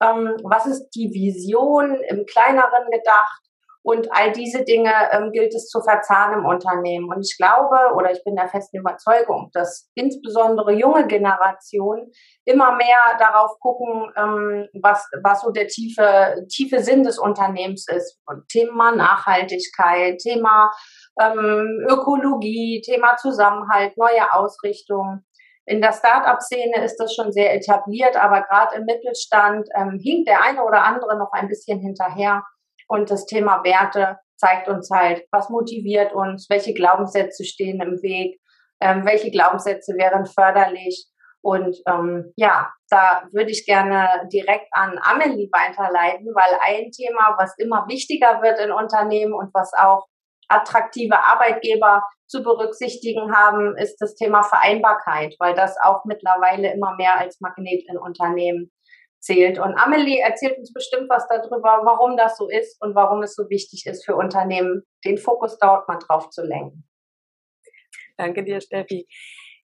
ähm, 0.02 0.36
was 0.42 0.66
ist 0.66 0.90
die 0.90 1.10
Vision 1.12 1.94
im 2.08 2.26
kleineren 2.26 2.90
gedacht 2.90 3.40
und 3.82 4.12
all 4.12 4.32
diese 4.32 4.62
Dinge 4.62 4.92
ähm, 5.12 5.32
gilt 5.32 5.54
es 5.54 5.68
zu 5.68 5.80
verzahnen 5.80 6.40
im 6.40 6.46
Unternehmen. 6.46 7.10
Und 7.10 7.22
ich 7.22 7.36
glaube 7.38 7.94
oder 7.94 8.12
ich 8.12 8.22
bin 8.24 8.36
der 8.36 8.48
festen 8.48 8.78
Überzeugung, 8.78 9.50
dass 9.54 9.88
insbesondere 9.94 10.72
junge 10.72 11.06
Generationen 11.06 12.12
immer 12.44 12.76
mehr 12.76 13.16
darauf 13.18 13.58
gucken, 13.58 14.12
ähm, 14.16 14.68
was, 14.82 15.08
was 15.22 15.40
so 15.42 15.50
der 15.50 15.66
tiefe, 15.66 16.46
tiefe 16.50 16.80
Sinn 16.80 17.04
des 17.04 17.18
Unternehmens 17.18 17.86
ist. 17.88 18.18
Und 18.26 18.46
Thema 18.48 18.92
Nachhaltigkeit, 18.92 20.18
Thema 20.18 20.70
ähm, 21.20 21.86
Ökologie, 21.88 22.80
Thema 22.84 23.16
Zusammenhalt, 23.16 23.96
neue 23.96 24.32
Ausrichtung. 24.32 25.20
In 25.66 25.80
der 25.80 25.92
Start-up-Szene 25.92 26.82
ist 26.82 26.96
das 26.96 27.14
schon 27.14 27.32
sehr 27.32 27.54
etabliert, 27.54 28.16
aber 28.16 28.42
gerade 28.42 28.76
im 28.76 28.84
Mittelstand 28.86 29.68
ähm, 29.76 30.00
hinkt 30.02 30.28
der 30.28 30.42
eine 30.42 30.64
oder 30.64 30.84
andere 30.84 31.18
noch 31.18 31.32
ein 31.32 31.48
bisschen 31.48 31.78
hinterher. 31.78 32.42
Und 32.88 33.10
das 33.10 33.26
Thema 33.26 33.62
Werte 33.62 34.18
zeigt 34.36 34.68
uns 34.68 34.90
halt, 34.90 35.24
was 35.30 35.50
motiviert 35.50 36.12
uns, 36.12 36.48
welche 36.48 36.74
Glaubenssätze 36.74 37.44
stehen 37.44 37.80
im 37.80 38.02
Weg, 38.02 38.40
ähm, 38.80 39.04
welche 39.04 39.30
Glaubenssätze 39.30 39.92
wären 39.96 40.26
förderlich. 40.26 41.06
Und 41.42 41.76
ähm, 41.86 42.32
ja, 42.36 42.70
da 42.88 43.22
würde 43.32 43.50
ich 43.50 43.64
gerne 43.64 44.28
direkt 44.32 44.66
an 44.72 44.98
Amelie 45.02 45.48
weiterleiten, 45.52 46.26
weil 46.34 46.58
ein 46.66 46.90
Thema, 46.90 47.36
was 47.38 47.54
immer 47.58 47.86
wichtiger 47.88 48.42
wird 48.42 48.58
in 48.58 48.72
Unternehmen 48.72 49.34
und 49.34 49.54
was 49.54 49.72
auch 49.78 50.06
attraktive 50.50 51.18
Arbeitgeber 51.18 52.02
zu 52.26 52.42
berücksichtigen 52.42 53.34
haben, 53.34 53.76
ist 53.76 53.96
das 53.98 54.14
Thema 54.14 54.42
Vereinbarkeit, 54.42 55.34
weil 55.38 55.54
das 55.54 55.76
auch 55.82 56.04
mittlerweile 56.04 56.72
immer 56.72 56.94
mehr 56.96 57.18
als 57.18 57.40
Magnet 57.40 57.84
in 57.88 57.98
Unternehmen 57.98 58.70
zählt. 59.20 59.58
Und 59.58 59.74
Amelie 59.74 60.20
erzählt 60.20 60.58
uns 60.58 60.72
bestimmt 60.72 61.08
was 61.08 61.26
darüber, 61.28 61.80
warum 61.84 62.16
das 62.16 62.36
so 62.36 62.48
ist 62.48 62.80
und 62.82 62.94
warum 62.94 63.22
es 63.22 63.34
so 63.34 63.48
wichtig 63.50 63.86
ist 63.86 64.04
für 64.04 64.16
Unternehmen, 64.16 64.82
den 65.04 65.18
Fokus 65.18 65.58
dort 65.58 65.88
mal 65.88 65.98
drauf 65.98 66.30
zu 66.30 66.42
lenken. 66.42 66.88
Danke 68.16 68.44
dir, 68.44 68.60
Steffi. 68.60 69.06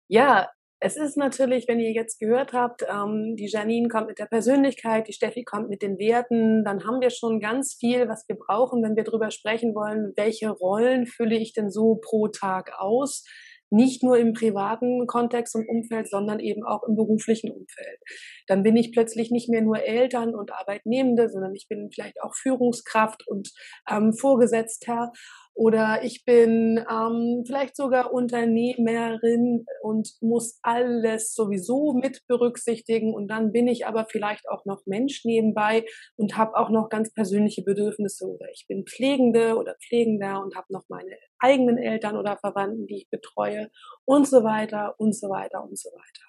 Ja, 0.08 0.48
es 0.80 0.96
ist 0.96 1.16
natürlich, 1.16 1.66
wenn 1.66 1.80
ihr 1.80 1.92
jetzt 1.92 2.20
gehört 2.20 2.52
habt, 2.52 2.82
ähm, 2.82 3.34
die 3.36 3.48
Janine 3.48 3.88
kommt 3.88 4.08
mit 4.08 4.18
der 4.18 4.26
Persönlichkeit, 4.26 5.08
die 5.08 5.12
Steffi 5.12 5.42
kommt 5.44 5.68
mit 5.68 5.82
den 5.82 5.98
Werten, 5.98 6.64
dann 6.64 6.84
haben 6.84 7.00
wir 7.00 7.10
schon 7.10 7.40
ganz 7.40 7.74
viel, 7.74 8.08
was 8.08 8.24
wir 8.28 8.36
brauchen, 8.36 8.82
wenn 8.82 8.96
wir 8.96 9.04
darüber 9.04 9.30
sprechen 9.30 9.74
wollen, 9.74 10.12
welche 10.16 10.50
Rollen 10.50 11.06
fülle 11.06 11.36
ich 11.36 11.52
denn 11.52 11.70
so 11.70 11.96
pro 11.96 12.28
Tag 12.28 12.72
aus 12.78 13.24
nicht 13.70 14.02
nur 14.02 14.16
im 14.16 14.32
privaten 14.32 15.06
Kontext 15.06 15.54
und 15.54 15.68
Umfeld, 15.68 16.08
sondern 16.08 16.40
eben 16.40 16.64
auch 16.64 16.82
im 16.84 16.96
beruflichen 16.96 17.50
Umfeld. 17.50 17.98
Dann 18.46 18.62
bin 18.62 18.76
ich 18.76 18.92
plötzlich 18.92 19.30
nicht 19.30 19.48
mehr 19.48 19.62
nur 19.62 19.82
Eltern 19.82 20.34
und 20.34 20.52
Arbeitnehmende, 20.52 21.28
sondern 21.28 21.54
ich 21.54 21.66
bin 21.68 21.90
vielleicht 21.92 22.22
auch 22.22 22.34
Führungskraft 22.34 23.26
und 23.26 23.50
ähm, 23.90 24.14
Vorgesetzter 24.14 25.12
oder 25.58 26.04
ich 26.04 26.24
bin 26.24 26.78
ähm, 26.88 27.42
vielleicht 27.44 27.74
sogar 27.74 28.12
Unternehmerin 28.12 29.64
und 29.82 30.08
muss 30.20 30.60
alles 30.62 31.34
sowieso 31.34 31.94
mit 31.94 32.22
berücksichtigen 32.28 33.12
und 33.12 33.26
dann 33.26 33.50
bin 33.50 33.66
ich 33.66 33.84
aber 33.84 34.06
vielleicht 34.08 34.48
auch 34.48 34.64
noch 34.66 34.82
Mensch 34.86 35.24
nebenbei 35.24 35.84
und 36.16 36.36
habe 36.36 36.56
auch 36.56 36.70
noch 36.70 36.88
ganz 36.88 37.12
persönliche 37.12 37.64
Bedürfnisse 37.64 38.26
oder 38.26 38.46
ich 38.52 38.66
bin 38.68 38.84
Pflegende 38.86 39.56
oder 39.56 39.74
Pflegender 39.84 40.40
und 40.40 40.54
habe 40.54 40.68
noch 40.70 40.84
meine 40.88 41.16
eigenen 41.40 41.76
Eltern 41.76 42.16
oder 42.16 42.36
Verwandten, 42.36 42.86
die 42.86 42.98
ich 42.98 43.10
betreue 43.10 43.68
und 44.04 44.28
so 44.28 44.44
weiter 44.44 44.94
und 44.98 45.12
so 45.12 45.28
weiter 45.28 45.64
und 45.64 45.76
so 45.76 45.88
weiter. 45.90 46.22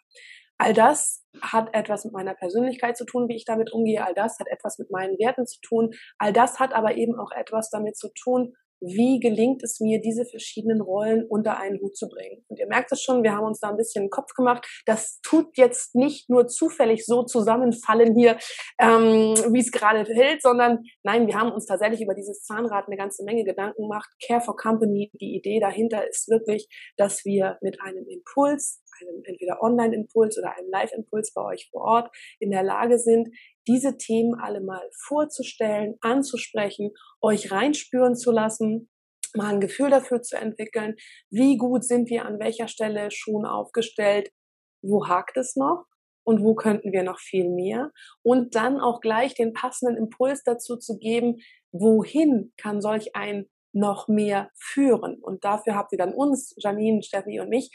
All 0.58 0.74
das 0.74 1.24
hat 1.40 1.74
etwas 1.76 2.04
mit 2.04 2.14
meiner 2.14 2.34
Persönlichkeit 2.34 2.98
zu 2.98 3.06
tun, 3.06 3.30
wie 3.30 3.36
ich 3.36 3.46
damit 3.46 3.72
umgehe. 3.72 4.04
All 4.04 4.16
das 4.16 4.40
hat 4.40 4.48
etwas 4.48 4.80
mit 4.80 4.90
meinen 4.90 5.20
Werten 5.20 5.46
zu 5.46 5.62
tun. 5.62 5.92
All 6.18 6.34
das 6.34 6.60
hat 6.60 6.74
aber 6.74 6.96
eben 6.96 7.14
auch 7.18 7.32
etwas 7.32 7.70
damit 7.70 7.96
zu 7.96 8.10
tun, 8.10 8.56
wie 8.82 9.20
gelingt 9.20 9.64
es 9.64 9.80
mir, 9.80 10.00
diese 10.00 10.26
verschiedenen 10.26 10.82
Rollen 10.82 11.26
unter 11.28 11.58
einen 11.58 11.80
Hut 11.82 11.98
zu 11.98 12.08
bringen. 12.08 12.44
Und 12.48 12.60
ihr 12.60 12.68
merkt 12.68 12.92
es 12.92 13.02
schon, 13.02 13.24
wir 13.24 13.34
haben 13.34 13.46
uns 13.46 13.60
da 13.60 13.70
ein 13.70 13.78
bisschen 13.78 14.06
den 14.06 14.10
Kopf 14.10 14.34
gemacht. 14.34 14.66
Das 14.86 15.20
tut 15.22 15.58
jetzt 15.58 15.96
nicht 15.96 16.30
nur 16.30 16.48
zufällig 16.48 17.06
so 17.06 17.24
zusammenfallen 17.24 18.16
hier, 18.16 18.38
ähm, 18.80 19.36
wie 19.52 19.60
es 19.60 19.72
gerade 19.72 20.04
hält, 20.14 20.42
sondern 20.42 20.80
nein, 21.04 21.28
wir 21.28 21.36
haben 21.36 21.52
uns 21.52 21.66
tatsächlich 21.66 22.02
über 22.02 22.14
dieses 22.14 22.44
Zahnrad 22.44 22.88
eine 22.88 22.98
ganze 22.98 23.24
Menge 23.24 23.44
Gedanken 23.44 23.84
gemacht. 23.84 24.10
Care 24.26 24.42
for 24.42 24.56
Company, 24.56 25.12
die 25.20 25.36
Idee 25.36 25.60
dahinter 25.60 26.08
ist 26.08 26.30
wirklich, 26.30 26.68
dass 26.98 27.26
wir 27.26 27.58
mit 27.62 27.82
einem 27.82 28.06
Impuls, 28.08 28.82
einem 29.02 29.24
entweder 29.24 29.62
Online-Impuls 29.62 30.38
oder 30.38 30.56
einem 30.56 30.70
Live-Impuls 30.70 31.34
bei 31.34 31.44
euch 31.44 31.70
vor 31.72 31.82
Ort 31.82 32.16
in 32.40 32.52
der 32.52 32.64
Lage 32.64 33.00
sind, 33.00 33.30
diese 33.68 33.98
Themen 33.98 34.36
alle 34.36 34.62
mal 34.62 34.90
vorzustellen, 35.08 35.96
anzusprechen, 36.02 36.92
euch 37.22 37.52
reinspüren 37.52 38.16
zu 38.16 38.32
lassen, 38.32 38.90
mal 39.36 39.54
ein 39.54 39.62
Gefühl 39.62 39.90
dafür 39.90 40.22
zu 40.22 40.38
entwickeln, 40.38 40.96
wie 41.30 41.58
gut 41.58 41.84
sind 41.84 42.10
wir 42.10 42.26
an 42.26 42.40
welcher 42.40 42.68
Stelle 42.68 43.12
schon 43.12 43.46
aufgestellt, 43.46 44.32
wo 44.82 45.08
hakt 45.08 45.38
es 45.38 45.56
noch 45.56 45.86
und 46.24 46.44
wo 46.44 46.56
könnten 46.56 46.92
wir 46.92 47.04
noch 47.04 47.20
viel 47.20 47.50
mehr 47.50 47.92
und 48.24 48.56
dann 48.56 48.80
auch 48.80 49.02
gleich 49.02 49.34
den 49.34 49.54
passenden 49.54 49.98
Impuls 49.98 50.44
dazu 50.44 50.78
zu 50.78 50.98
geben, 50.98 51.38
wohin 51.72 52.54
kann 52.58 52.82
solch 52.82 53.16
ein 53.16 53.46
noch 53.72 54.08
mehr 54.08 54.50
führen. 54.56 55.20
Und 55.22 55.44
dafür 55.44 55.76
habt 55.76 55.92
ihr 55.92 55.98
dann 55.98 56.14
uns, 56.14 56.56
Janine, 56.58 57.04
Steffi 57.04 57.40
und 57.40 57.50
mich 57.50 57.70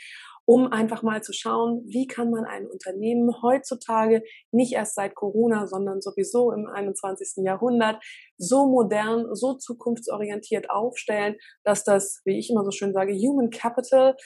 um 0.47 0.71
einfach 0.71 1.03
mal 1.03 1.23
zu 1.23 1.33
schauen, 1.33 1.83
wie 1.87 2.07
kann 2.07 2.31
man 2.31 2.45
ein 2.45 2.67
Unternehmen 2.67 3.31
heutzutage, 3.43 4.23
nicht 4.53 4.73
erst 4.73 4.95
seit 4.95 5.15
Corona, 5.15 5.67
sondern 5.67 6.01
sowieso 6.01 6.53
im 6.53 6.67
21. 6.67 7.45
Jahrhundert, 7.45 8.03
so 8.37 8.67
modern, 8.67 9.35
so 9.35 9.55
zukunftsorientiert 9.55 10.71
aufstellen, 10.71 11.37
dass 11.65 11.85
das, 11.85 12.21
wie 12.25 12.39
ich 12.39 12.51
immer 12.51 12.65
so 12.65 12.71
schön 12.71 12.93
sage, 12.93 13.15
Human 13.15 13.51
Capital, 13.51 14.17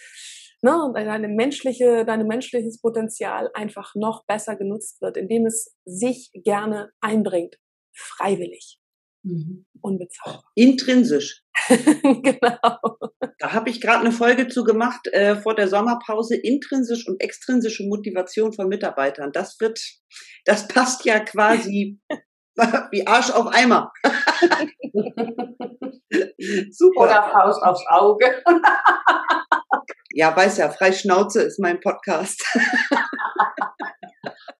ne, 0.62 0.92
deine 0.94 1.28
menschliche, 1.28 2.04
dein 2.04 2.26
menschliches 2.26 2.80
Potenzial 2.80 3.50
einfach 3.54 3.94
noch 3.94 4.24
besser 4.26 4.56
genutzt 4.56 5.00
wird, 5.00 5.16
indem 5.16 5.46
es 5.46 5.76
sich 5.84 6.30
gerne 6.34 6.90
einbringt, 7.00 7.56
freiwillig. 7.94 8.80
Mhm. 9.28 9.66
Unbezahlbar. 9.80 10.44
Intrinsisch. 10.54 11.42
genau. 11.68 12.78
Da 13.38 13.52
habe 13.52 13.68
ich 13.70 13.80
gerade 13.80 14.00
eine 14.00 14.12
Folge 14.12 14.48
zu 14.48 14.64
gemacht 14.64 15.06
äh, 15.12 15.36
vor 15.36 15.54
der 15.54 15.68
Sommerpause. 15.68 16.34
Intrinsisch 16.36 17.06
und 17.06 17.20
extrinsische 17.20 17.84
Motivation 17.86 18.52
von 18.52 18.68
Mitarbeitern. 18.68 19.30
Das 19.32 19.60
wird, 19.60 19.78
das 20.44 20.66
passt 20.66 21.04
ja 21.04 21.20
quasi 21.20 22.00
wie 22.90 23.06
Arsch 23.06 23.30
auf 23.30 23.46
Eimer. 23.48 23.92
Super. 26.70 27.00
Oder 27.00 27.30
Faust 27.30 27.62
aufs 27.62 27.84
Auge. 27.88 28.42
ja, 30.10 30.34
weiß 30.34 30.56
ja, 30.56 30.70
Freischnauze 30.70 31.42
ist 31.42 31.60
mein 31.60 31.80
Podcast. 31.80 32.42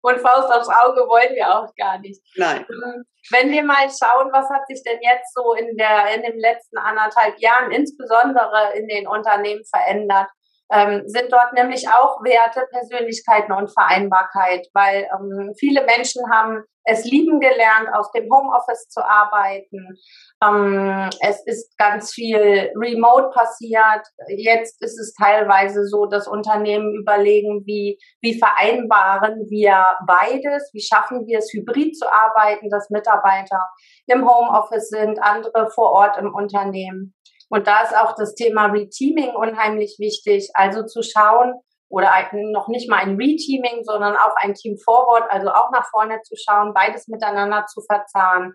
Und 0.09 0.21
Faust 0.21 0.51
aufs 0.51 0.69
Auge 0.69 1.01
wollen 1.07 1.35
wir 1.35 1.47
auch 1.49 1.75
gar 1.77 1.99
nicht. 1.99 2.23
Nein. 2.37 2.65
Ähm, 2.71 3.05
wenn 3.31 3.51
wir 3.51 3.63
mal 3.63 3.89
schauen, 3.91 4.33
was 4.33 4.49
hat 4.49 4.67
sich 4.67 4.83
denn 4.83 4.99
jetzt 5.03 5.35
so 5.35 5.53
in 5.53 5.77
der, 5.77 6.15
in 6.15 6.23
den 6.23 6.39
letzten 6.39 6.79
anderthalb 6.79 7.39
Jahren, 7.39 7.71
insbesondere 7.71 8.73
in 8.75 8.89
den 8.89 9.07
Unternehmen 9.07 9.65
verändert, 9.65 10.29
ähm, 10.73 11.03
sind 11.07 11.33
dort 11.33 11.53
nämlich 11.53 11.89
auch 11.89 12.23
Werte, 12.25 12.67
Persönlichkeiten 12.71 13.53
und 13.53 13.73
Vereinbarkeit, 13.73 14.67
weil 14.73 15.09
ähm, 15.13 15.55
viele 15.59 15.85
Menschen 15.85 16.23
haben 16.31 16.65
es 16.89 17.05
lieben 17.05 17.39
gelernt, 17.39 17.89
aus 17.93 18.11
dem 18.13 18.25
Homeoffice 18.33 18.89
zu 18.89 19.05
arbeiten. 19.05 19.99
Ähm, 20.43 21.11
es 21.21 21.45
ist 21.47 21.77
ganz 21.77 22.13
viel 22.13 22.73
remote 22.75 23.31
passiert. 23.35 24.07
Jetzt 24.29 24.83
ist 24.83 24.99
es 24.99 25.13
teilweise 25.15 25.87
so, 25.87 26.07
dass 26.07 26.27
Unternehmen 26.27 26.95
überlegen, 26.95 27.67
wie, 27.67 27.99
wie 28.21 28.39
vereinbaren 28.39 29.47
wir 29.51 29.85
beides? 30.07 30.71
Wie 30.73 30.83
schaffen 30.83 31.27
wir 31.27 31.39
es, 31.39 31.53
hybrid 31.53 31.97
zu 31.97 32.07
arbeiten, 32.11 32.71
dass 32.71 32.91
Mitarbeiter 32.91 33.61
im 34.07 34.29
Homeoffice 34.29 34.89
sind, 34.89 35.23
andere 35.23 35.71
vor 35.71 35.93
Ort 35.93 36.17
im 36.19 36.35
Unternehmen? 36.35 37.15
Und 37.51 37.67
da 37.67 37.83
ist 37.83 37.97
auch 37.97 38.15
das 38.15 38.35
Thema 38.35 38.67
Reteaming 38.67 39.35
unheimlich 39.35 39.97
wichtig. 39.99 40.51
Also 40.55 40.85
zu 40.85 41.03
schauen, 41.03 41.55
oder 41.91 42.13
ein, 42.13 42.51
noch 42.51 42.69
nicht 42.69 42.91
mal 42.91 42.99
ein 42.99 43.17
Reteaming, 43.17 43.83
sondern 43.85 44.17
auch 44.17 44.37
ein 44.37 44.55
Team 44.55 44.77
Forward, 44.79 45.25
also 45.31 45.49
auch 45.49 45.71
nach 45.71 45.89
vorne 45.91 46.21
zu 46.23 46.35
schauen, 46.37 46.75
beides 46.75 47.09
miteinander 47.09 47.67
zu 47.67 47.81
verzahnen. 47.83 48.55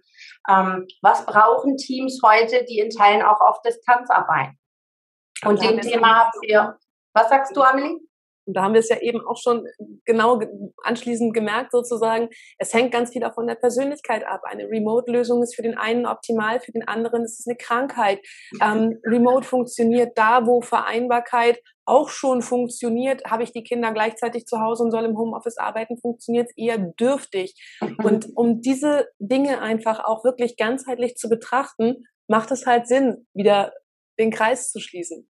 Ähm, 0.50 0.88
was 1.02 1.26
brauchen 1.26 1.78
Teams 1.78 2.20
heute, 2.24 2.64
die 2.66 2.80
in 2.80 2.90
Teilen 2.90 3.24
auch 3.24 3.42
auf 3.42 3.62
Distanz 3.62 4.10
arbeiten? 4.10 4.58
Und 5.46 5.62
dem 5.62 5.82
Thema 5.82 6.26
habt 6.26 6.36
ihr, 6.44 6.78
was 7.14 7.30
sagst 7.30 7.56
du, 7.56 7.62
Amelie? 7.62 7.98
Und 8.46 8.58
da 8.58 8.64
haben 8.64 8.74
wir 8.74 8.82
es 8.82 8.90
ja 8.90 9.00
eben 9.00 9.26
auch 9.26 9.38
schon 9.38 9.66
genau 10.06 10.42
anschließend 10.84 11.34
gemerkt, 11.34 11.72
sozusagen, 11.72 12.30
es 12.58 12.74
hängt 12.74 12.92
ganz 12.92 13.12
viel 13.12 13.24
auch 13.24 13.34
von 13.34 13.48
der 13.48 13.56
Persönlichkeit 13.56 14.26
ab. 14.26 14.42
Eine 14.44 14.66
Remote-Lösung 14.66 15.42
ist 15.44 15.56
für 15.56 15.62
den 15.62 15.78
einen 15.78 16.06
optimal, 16.06 16.60
für 16.60 16.74
den 16.74 16.86
anderen 16.86 17.24
ist 17.24 17.40
es 17.40 17.48
eine 17.48 17.58
Krankheit. 17.58 18.20
Ähm, 18.62 19.00
Remote 19.04 19.46
funktioniert 19.46 20.18
da, 20.18 20.46
wo 20.46 20.62
Vereinbarkeit 20.62 21.60
auch 21.86 22.10
schon 22.10 22.42
funktioniert. 22.42 23.24
Habe 23.26 23.44
ich 23.44 23.52
die 23.52 23.64
Kinder 23.64 23.92
gleichzeitig 23.92 24.46
zu 24.46 24.60
Hause 24.60 24.84
und 24.84 24.92
soll 24.92 25.06
im 25.06 25.18
Homeoffice 25.18 25.58
arbeiten, 25.58 25.98
funktioniert 25.98 26.50
es 26.50 26.58
eher 26.58 26.78
dürftig. 26.78 27.56
Und 28.04 28.30
um 28.36 28.62
diese 28.62 29.08
Dinge 29.20 29.62
einfach 29.62 30.04
auch 30.04 30.24
wirklich 30.24 30.58
ganzheitlich 30.58 31.16
zu 31.16 31.30
betrachten, 31.30 32.06
macht 32.28 32.52
es 32.52 32.66
halt 32.66 32.88
Sinn, 32.88 33.28
wieder 33.34 33.74
den 34.20 34.32
Kreis 34.32 34.72
zu 34.72 34.80
schließen. 34.80 35.28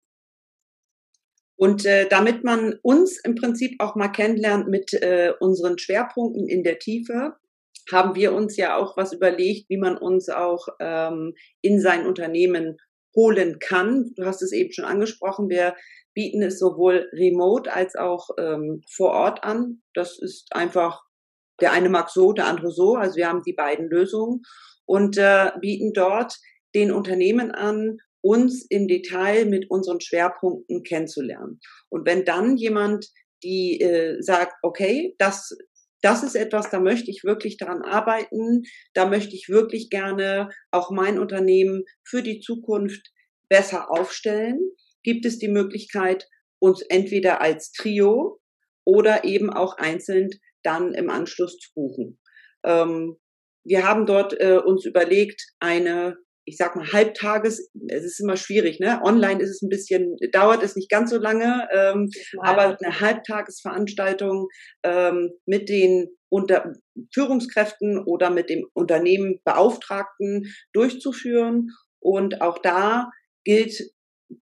Und 1.55 1.85
äh, 1.85 2.07
damit 2.07 2.43
man 2.43 2.79
uns 2.81 3.19
im 3.23 3.35
Prinzip 3.35 3.75
auch 3.79 3.95
mal 3.95 4.09
kennenlernt 4.09 4.67
mit 4.67 4.93
äh, 4.93 5.33
unseren 5.39 5.77
Schwerpunkten 5.77 6.47
in 6.47 6.63
der 6.63 6.79
Tiefe, 6.79 7.35
haben 7.91 8.15
wir 8.15 8.33
uns 8.33 8.57
ja 8.57 8.77
auch 8.77 8.97
was 8.97 9.13
überlegt, 9.13 9.69
wie 9.69 9.77
man 9.77 9.97
uns 9.97 10.29
auch 10.29 10.67
ähm, 10.79 11.33
in 11.61 11.79
sein 11.79 12.05
Unternehmen 12.05 12.77
holen 13.15 13.59
kann. 13.59 14.11
Du 14.15 14.25
hast 14.25 14.41
es 14.41 14.51
eben 14.51 14.71
schon 14.71 14.85
angesprochen, 14.85 15.49
wir 15.49 15.75
bieten 16.13 16.41
es 16.41 16.59
sowohl 16.59 17.09
remote 17.13 17.73
als 17.73 17.95
auch 17.95 18.29
ähm, 18.37 18.81
vor 18.89 19.11
Ort 19.11 19.43
an. 19.43 19.81
Das 19.93 20.19
ist 20.19 20.47
einfach, 20.51 21.01
der 21.59 21.71
eine 21.71 21.89
mag 21.89 22.09
so, 22.09 22.33
der 22.33 22.45
andere 22.45 22.71
so. 22.71 22.95
Also 22.95 23.15
wir 23.15 23.27
haben 23.27 23.41
die 23.45 23.53
beiden 23.53 23.87
Lösungen 23.87 24.41
und 24.85 25.17
äh, 25.17 25.51
bieten 25.59 25.93
dort 25.93 26.37
den 26.75 26.91
Unternehmen 26.91 27.51
an, 27.51 27.97
uns 28.21 28.65
im 28.69 28.87
Detail 28.87 29.45
mit 29.45 29.69
unseren 29.69 29.99
Schwerpunkten 29.99 30.83
kennenzulernen. 30.83 31.59
Und 31.89 32.07
wenn 32.07 32.23
dann 32.23 32.57
jemand 32.57 33.07
die 33.43 33.81
äh, 33.81 34.21
sagt, 34.21 34.53
okay, 34.61 35.15
das 35.17 35.55
das 36.03 36.21
ist 36.21 36.35
etwas, 36.35 36.69
da 36.69 36.79
möchte 36.79 37.09
ich 37.09 37.23
wirklich 37.23 37.55
daran 37.57 37.81
arbeiten, 37.81 38.63
da 38.93 39.07
möchte 39.07 39.35
ich 39.35 39.47
wirklich 39.47 39.89
gerne 39.89 40.49
auch 40.69 40.91
mein 40.91 41.17
Unternehmen 41.17 41.85
für 42.03 42.21
die 42.21 42.41
Zukunft 42.41 43.11
besser 43.47 43.89
aufstellen, 43.89 44.59
gibt 45.03 45.25
es 45.25 45.39
die 45.39 45.47
Möglichkeit, 45.47 46.27
uns 46.59 46.81
entweder 46.81 47.41
als 47.41 47.71
Trio 47.71 48.41
oder 48.85 49.23
eben 49.23 49.49
auch 49.49 49.77
einzeln 49.77 50.29
dann 50.61 50.93
im 50.93 51.09
Anschluss 51.09 51.57
zu 51.57 51.71
buchen. 51.73 52.19
Ähm, 52.65 53.17
wir 53.63 53.87
haben 53.87 54.05
dort 54.05 54.33
äh, 54.41 54.57
uns 54.57 54.85
überlegt, 54.85 55.41
eine 55.59 56.17
ich 56.45 56.57
sag 56.57 56.75
mal, 56.75 56.91
halbtages, 56.91 57.71
es 57.87 58.03
ist 58.03 58.19
immer 58.19 58.35
schwierig, 58.35 58.79
ne? 58.79 58.99
Online 59.03 59.41
ist 59.41 59.49
es 59.49 59.61
ein 59.61 59.69
bisschen, 59.69 60.15
dauert 60.31 60.63
es 60.63 60.75
nicht 60.75 60.89
ganz 60.89 61.09
so 61.09 61.17
lange, 61.17 61.67
ähm, 61.73 62.09
aber 62.41 62.77
eine 62.81 62.99
Halbtagesveranstaltung 62.99 64.47
ähm, 64.83 65.31
mit 65.45 65.69
den 65.69 66.09
unter 66.29 66.73
Führungskräften 67.13 68.03
oder 68.05 68.29
mit 68.29 68.49
dem 68.49 68.65
Unternehmen 68.73 69.39
Beauftragten 69.45 70.53
durchzuführen. 70.73 71.69
Und 71.99 72.41
auch 72.41 72.57
da 72.57 73.09
gilt 73.45 73.79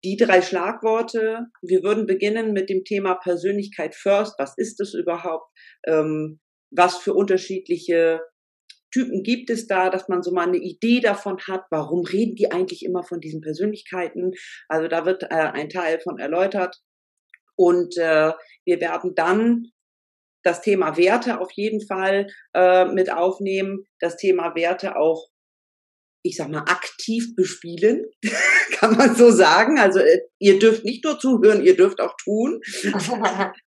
die 0.04 0.16
drei 0.16 0.42
Schlagworte. 0.42 1.48
Wir 1.62 1.84
würden 1.84 2.06
beginnen 2.06 2.54
mit 2.54 2.70
dem 2.70 2.84
Thema 2.84 3.16
Persönlichkeit 3.16 3.96
First. 3.96 4.36
Was 4.38 4.54
ist 4.58 4.80
es 4.80 4.94
überhaupt? 4.94 5.52
Ähm, 5.88 6.40
was 6.72 6.98
für 6.98 7.14
unterschiedliche 7.14 8.22
Typen 8.92 9.24
gibt 9.24 9.50
es 9.50 9.68
da, 9.68 9.90
dass 9.90 10.08
man 10.08 10.24
so 10.24 10.32
mal 10.32 10.48
eine 10.48 10.58
Idee 10.58 11.00
davon 11.00 11.38
hat, 11.48 11.66
warum 11.70 12.06
reden 12.06 12.36
die 12.36 12.52
eigentlich 12.52 12.84
immer 12.84 13.04
von 13.04 13.20
diesen 13.20 13.42
Persönlichkeiten. 13.42 14.34
Also 14.68 14.88
da 14.88 15.06
wird 15.06 15.24
äh, 15.24 15.28
ein 15.28 15.70
Teil 15.70 16.00
von 16.00 16.18
erläutert. 16.20 16.82
Und 17.56 17.98
äh, 17.98 18.32
wir 18.66 18.82
werden 18.82 19.16
dann 19.16 19.72
das 20.44 20.62
Thema 20.62 20.98
Werte 20.98 21.42
auf 21.42 21.52
jeden 21.52 21.86
Fall 21.86 22.28
äh, 22.54 22.86
mit 22.86 23.12
aufnehmen, 23.12 23.86
das 24.00 24.16
Thema 24.16 24.56
Werte 24.56 24.96
auch, 24.96 25.28
ich 26.24 26.38
sag 26.38 26.50
mal, 26.50 26.60
aktiv 26.60 27.36
bespielen, 27.36 28.06
kann 28.72 28.96
man 28.96 29.16
so 29.16 29.32
sagen. 29.32 29.80
Also 29.80 30.00
äh, 30.00 30.22
ihr 30.40 30.60
dürft 30.60 30.86
nicht 30.86 31.04
nur 31.04 31.20
zuhören, 31.20 31.64
ihr 31.64 31.76
dürft 31.76 32.00
auch 32.00 32.16
tun. 32.24 32.62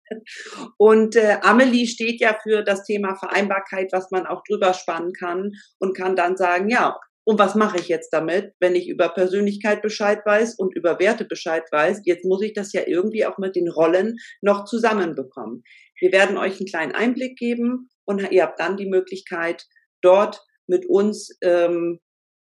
Und 0.78 1.16
äh, 1.16 1.38
Amelie 1.42 1.87
steht 1.87 2.21
ja 2.21 2.37
für 2.42 2.62
das 2.62 2.85
Thema 2.85 3.16
Vereinbarkeit, 3.16 3.88
was 3.92 4.11
man 4.11 4.26
auch 4.26 4.42
drüber 4.49 4.75
spannen 4.75 5.12
kann 5.12 5.52
und 5.78 5.97
kann 5.97 6.16
dann 6.16 6.37
sagen, 6.37 6.68
ja, 6.68 6.97
und 7.26 7.38
was 7.38 7.54
mache 7.54 7.78
ich 7.78 7.88
jetzt 7.88 8.11
damit, 8.11 8.52
wenn 8.61 8.75
ich 8.75 8.87
über 8.88 9.09
Persönlichkeit 9.09 9.80
Bescheid 9.80 10.21
weiß 10.25 10.56
und 10.59 10.76
über 10.76 10.99
Werte 10.99 11.25
Bescheid 11.25 11.64
weiß? 11.71 12.02
Jetzt 12.04 12.25
muss 12.25 12.42
ich 12.42 12.52
das 12.52 12.73
ja 12.73 12.83
irgendwie 12.87 13.25
auch 13.25 13.38
mit 13.38 13.56
den 13.56 13.68
Rollen 13.68 14.16
noch 14.42 14.66
zusammenbekommen. 14.66 15.62
Wir 15.99 16.12
werden 16.12 16.37
euch 16.37 16.59
einen 16.59 16.68
kleinen 16.68 16.92
Einblick 16.92 17.38
geben 17.38 17.88
und 18.04 18.30
ihr 18.30 18.42
habt 18.42 18.61
dann 18.61 18.76
die 18.76 18.88
Möglichkeit, 18.88 19.64
dort 20.02 20.44
mit 20.66 20.87
uns 20.87 21.37
ähm, 21.42 22.00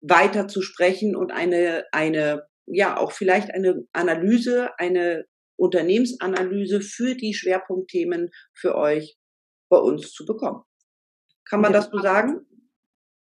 weiter 0.02 0.48
zu 0.48 0.62
sprechen 0.62 1.16
und 1.16 1.32
eine, 1.32 1.86
eine, 1.92 2.44
ja, 2.66 2.98
auch 2.98 3.12
vielleicht 3.12 3.54
eine 3.54 3.86
Analyse, 3.94 4.72
eine 4.80 5.26
Unternehmensanalyse 5.64 6.82
für 6.82 7.16
die 7.16 7.34
Schwerpunktthemen 7.34 8.30
für 8.54 8.76
euch 8.76 9.18
bei 9.70 9.78
uns 9.78 10.12
zu 10.12 10.26
bekommen. 10.26 10.64
Kann 11.50 11.62
man 11.62 11.74
das 11.74 11.90
so 11.90 12.00
sagen? 12.00 12.46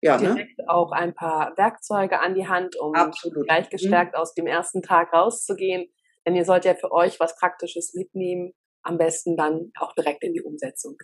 Ja, 0.00 0.16
ne? 0.16 0.34
direkt 0.34 0.58
ne? 0.58 0.68
auch 0.68 0.92
ein 0.92 1.14
paar 1.14 1.56
Werkzeuge 1.56 2.20
an 2.20 2.34
die 2.34 2.46
Hand, 2.46 2.76
um 2.76 2.94
Absolut. 2.94 3.46
gleich 3.46 3.66
mhm. 3.66 3.70
gestärkt 3.70 4.14
mhm. 4.14 4.20
aus 4.20 4.34
dem 4.34 4.46
ersten 4.46 4.82
Tag 4.82 5.12
rauszugehen. 5.12 5.88
Denn 6.26 6.36
ihr 6.36 6.44
sollt 6.44 6.64
ja 6.64 6.74
für 6.74 6.92
euch 6.92 7.18
was 7.18 7.36
Praktisches 7.36 7.94
mitnehmen, 7.94 8.52
am 8.82 8.98
besten 8.98 9.36
dann 9.36 9.72
auch 9.78 9.94
direkt 9.94 10.22
in 10.22 10.32
die 10.32 10.42
Umsetzung. 10.42 10.96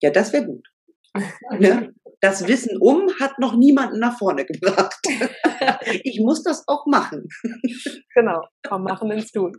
Ja, 0.00 0.10
das 0.10 0.32
wäre 0.32 0.46
gut. 0.46 0.66
ne? 1.58 1.94
Das 2.20 2.48
Wissen 2.48 2.78
um 2.80 3.08
hat 3.20 3.38
noch 3.38 3.54
niemanden 3.54 4.00
nach 4.00 4.18
vorne 4.18 4.44
gebracht. 4.44 4.98
ich 6.02 6.20
muss 6.20 6.42
das 6.42 6.64
auch 6.66 6.86
machen. 6.86 7.28
genau, 8.14 8.42
vom 8.66 8.82
Machen 8.82 9.12
ins 9.12 9.30
Tun. 9.30 9.52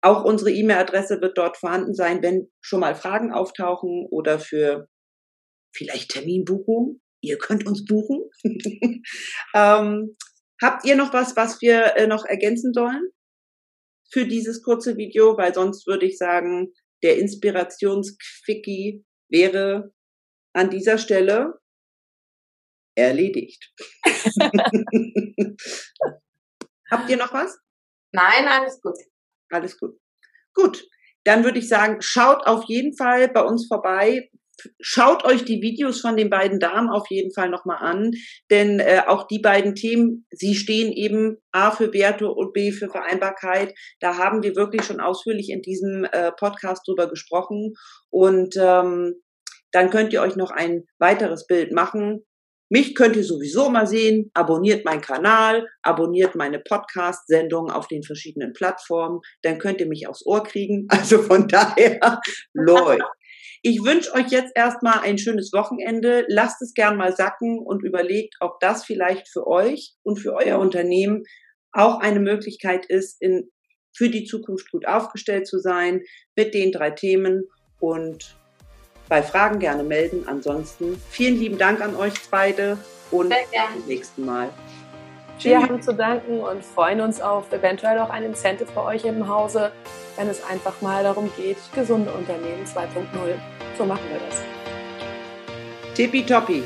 auch 0.02 0.24
unsere 0.24 0.50
E-Mail-Adresse 0.50 1.20
wird 1.20 1.38
dort 1.38 1.56
vorhanden 1.56 1.94
sein, 1.94 2.22
wenn 2.22 2.50
schon 2.60 2.80
mal 2.80 2.94
Fragen 2.94 3.32
auftauchen 3.32 4.06
oder 4.10 4.40
für 4.40 4.88
vielleicht 5.74 6.10
Terminbuchung. 6.10 7.00
Ihr 7.22 7.38
könnt 7.38 7.66
uns 7.66 7.84
buchen. 7.84 8.28
ähm, 9.54 10.16
habt 10.60 10.84
ihr 10.84 10.96
noch 10.96 11.12
was, 11.12 11.36
was 11.36 11.62
wir 11.62 11.96
äh, 11.96 12.08
noch 12.08 12.24
ergänzen 12.24 12.72
sollen 12.72 13.10
für 14.10 14.26
dieses 14.26 14.62
kurze 14.62 14.96
Video? 14.96 15.36
Weil 15.36 15.54
sonst 15.54 15.86
würde 15.86 16.06
ich 16.06 16.18
sagen, 16.18 16.72
der 17.04 17.18
Inspirationsquickie 17.18 19.04
wäre 19.28 19.92
an 20.52 20.68
dieser 20.68 20.98
Stelle 20.98 21.60
erledigt. 22.96 23.72
Habt 26.90 27.08
ihr 27.08 27.16
noch 27.16 27.32
was? 27.32 27.56
Nein, 28.12 28.48
alles 28.48 28.80
gut. 28.82 28.96
Alles 29.52 29.78
gut. 29.78 29.96
Gut, 30.54 30.84
dann 31.24 31.44
würde 31.44 31.58
ich 31.58 31.68
sagen, 31.68 31.98
schaut 32.00 32.46
auf 32.46 32.64
jeden 32.66 32.96
Fall 32.96 33.28
bei 33.28 33.42
uns 33.42 33.66
vorbei. 33.68 34.30
Schaut 34.80 35.24
euch 35.24 35.44
die 35.44 35.60
Videos 35.60 36.00
von 36.00 36.16
den 36.16 36.30
beiden 36.30 36.60
Damen 36.60 36.88
auf 36.88 37.06
jeden 37.10 37.32
Fall 37.32 37.48
nochmal 37.48 37.78
an, 37.80 38.12
denn 38.50 38.80
äh, 38.80 39.02
auch 39.06 39.26
die 39.26 39.40
beiden 39.40 39.74
Themen, 39.74 40.26
sie 40.30 40.54
stehen 40.54 40.92
eben 40.92 41.38
A 41.52 41.70
für 41.70 41.92
Werte 41.92 42.28
und 42.28 42.52
B 42.52 42.70
für 42.70 42.88
Vereinbarkeit. 42.88 43.74
Da 43.98 44.18
haben 44.18 44.42
wir 44.42 44.54
wirklich 44.54 44.84
schon 44.84 45.00
ausführlich 45.00 45.48
in 45.48 45.62
diesem 45.62 46.04
äh, 46.04 46.32
Podcast 46.32 46.86
drüber 46.86 47.08
gesprochen 47.08 47.72
und 48.10 48.54
ähm, 48.56 49.14
dann 49.72 49.90
könnt 49.90 50.12
ihr 50.12 50.20
euch 50.20 50.36
noch 50.36 50.50
ein 50.50 50.84
weiteres 50.98 51.46
Bild 51.46 51.72
machen. 51.72 52.24
Mich 52.72 52.94
könnt 52.94 53.16
ihr 53.16 53.24
sowieso 53.24 53.68
mal 53.68 53.86
sehen. 53.86 54.30
Abonniert 54.32 54.86
meinen 54.86 55.02
Kanal, 55.02 55.66
abonniert 55.82 56.34
meine 56.36 56.58
Podcast-Sendungen 56.58 57.70
auf 57.70 57.86
den 57.86 58.02
verschiedenen 58.02 58.54
Plattformen. 58.54 59.20
Dann 59.42 59.58
könnt 59.58 59.80
ihr 59.82 59.86
mich 59.86 60.08
aufs 60.08 60.24
Ohr 60.24 60.42
kriegen. 60.42 60.86
Also 61.02 61.18
von 61.22 61.48
daher 61.48 62.00
läuft. 62.54 63.02
Ich 63.60 63.84
wünsche 63.84 64.14
euch 64.14 64.28
jetzt 64.28 64.52
erstmal 64.54 65.00
ein 65.00 65.18
schönes 65.18 65.52
Wochenende. 65.52 66.24
Lasst 66.28 66.62
es 66.62 66.72
gern 66.72 66.96
mal 66.96 67.14
sacken 67.14 67.58
und 67.58 67.84
überlegt, 67.84 68.36
ob 68.40 68.58
das 68.60 68.86
vielleicht 68.86 69.28
für 69.28 69.46
euch 69.46 69.92
und 70.02 70.18
für 70.18 70.32
euer 70.32 70.58
Unternehmen 70.58 71.24
auch 71.72 72.00
eine 72.00 72.20
Möglichkeit 72.20 72.86
ist, 72.86 73.20
in, 73.20 73.50
für 73.94 74.08
die 74.08 74.24
Zukunft 74.24 74.70
gut 74.70 74.86
aufgestellt 74.88 75.46
zu 75.46 75.58
sein 75.58 76.04
mit 76.36 76.54
den 76.54 76.72
drei 76.72 76.92
Themen. 76.92 77.42
Und 77.80 78.34
bei 79.08 79.22
Fragen 79.22 79.58
gerne 79.58 79.82
melden. 79.82 80.24
Ansonsten 80.26 81.00
vielen 81.10 81.38
lieben 81.38 81.58
Dank 81.58 81.80
an 81.80 81.96
euch 81.96 82.14
beide 82.30 82.78
und 83.10 83.28
bis 83.28 83.38
zum 83.74 83.86
nächsten 83.86 84.24
Mal. 84.24 84.48
Wir 85.40 85.60
haben 85.60 85.82
zu 85.82 85.92
danken 85.92 86.40
und 86.40 86.64
freuen 86.64 87.00
uns 87.00 87.20
auf 87.20 87.52
eventuell 87.52 87.98
auch 87.98 88.10
ein 88.10 88.22
Incentive 88.22 88.68
bei 88.74 88.82
euch 88.82 89.04
im 89.04 89.28
Hause, 89.28 89.72
wenn 90.16 90.28
es 90.28 90.44
einfach 90.44 90.80
mal 90.80 91.02
darum 91.02 91.30
geht, 91.36 91.56
gesunde 91.74 92.12
Unternehmen 92.12 92.64
2.0. 92.64 92.86
So 93.76 93.84
machen 93.84 94.04
wir 94.10 94.20
das. 94.28 94.42
Tippitoppi. 95.94 96.62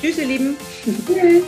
Tschüss, 0.00 0.18
ihr 0.18 0.26
Lieben. 0.26 0.56
Tschüss. 0.84 1.44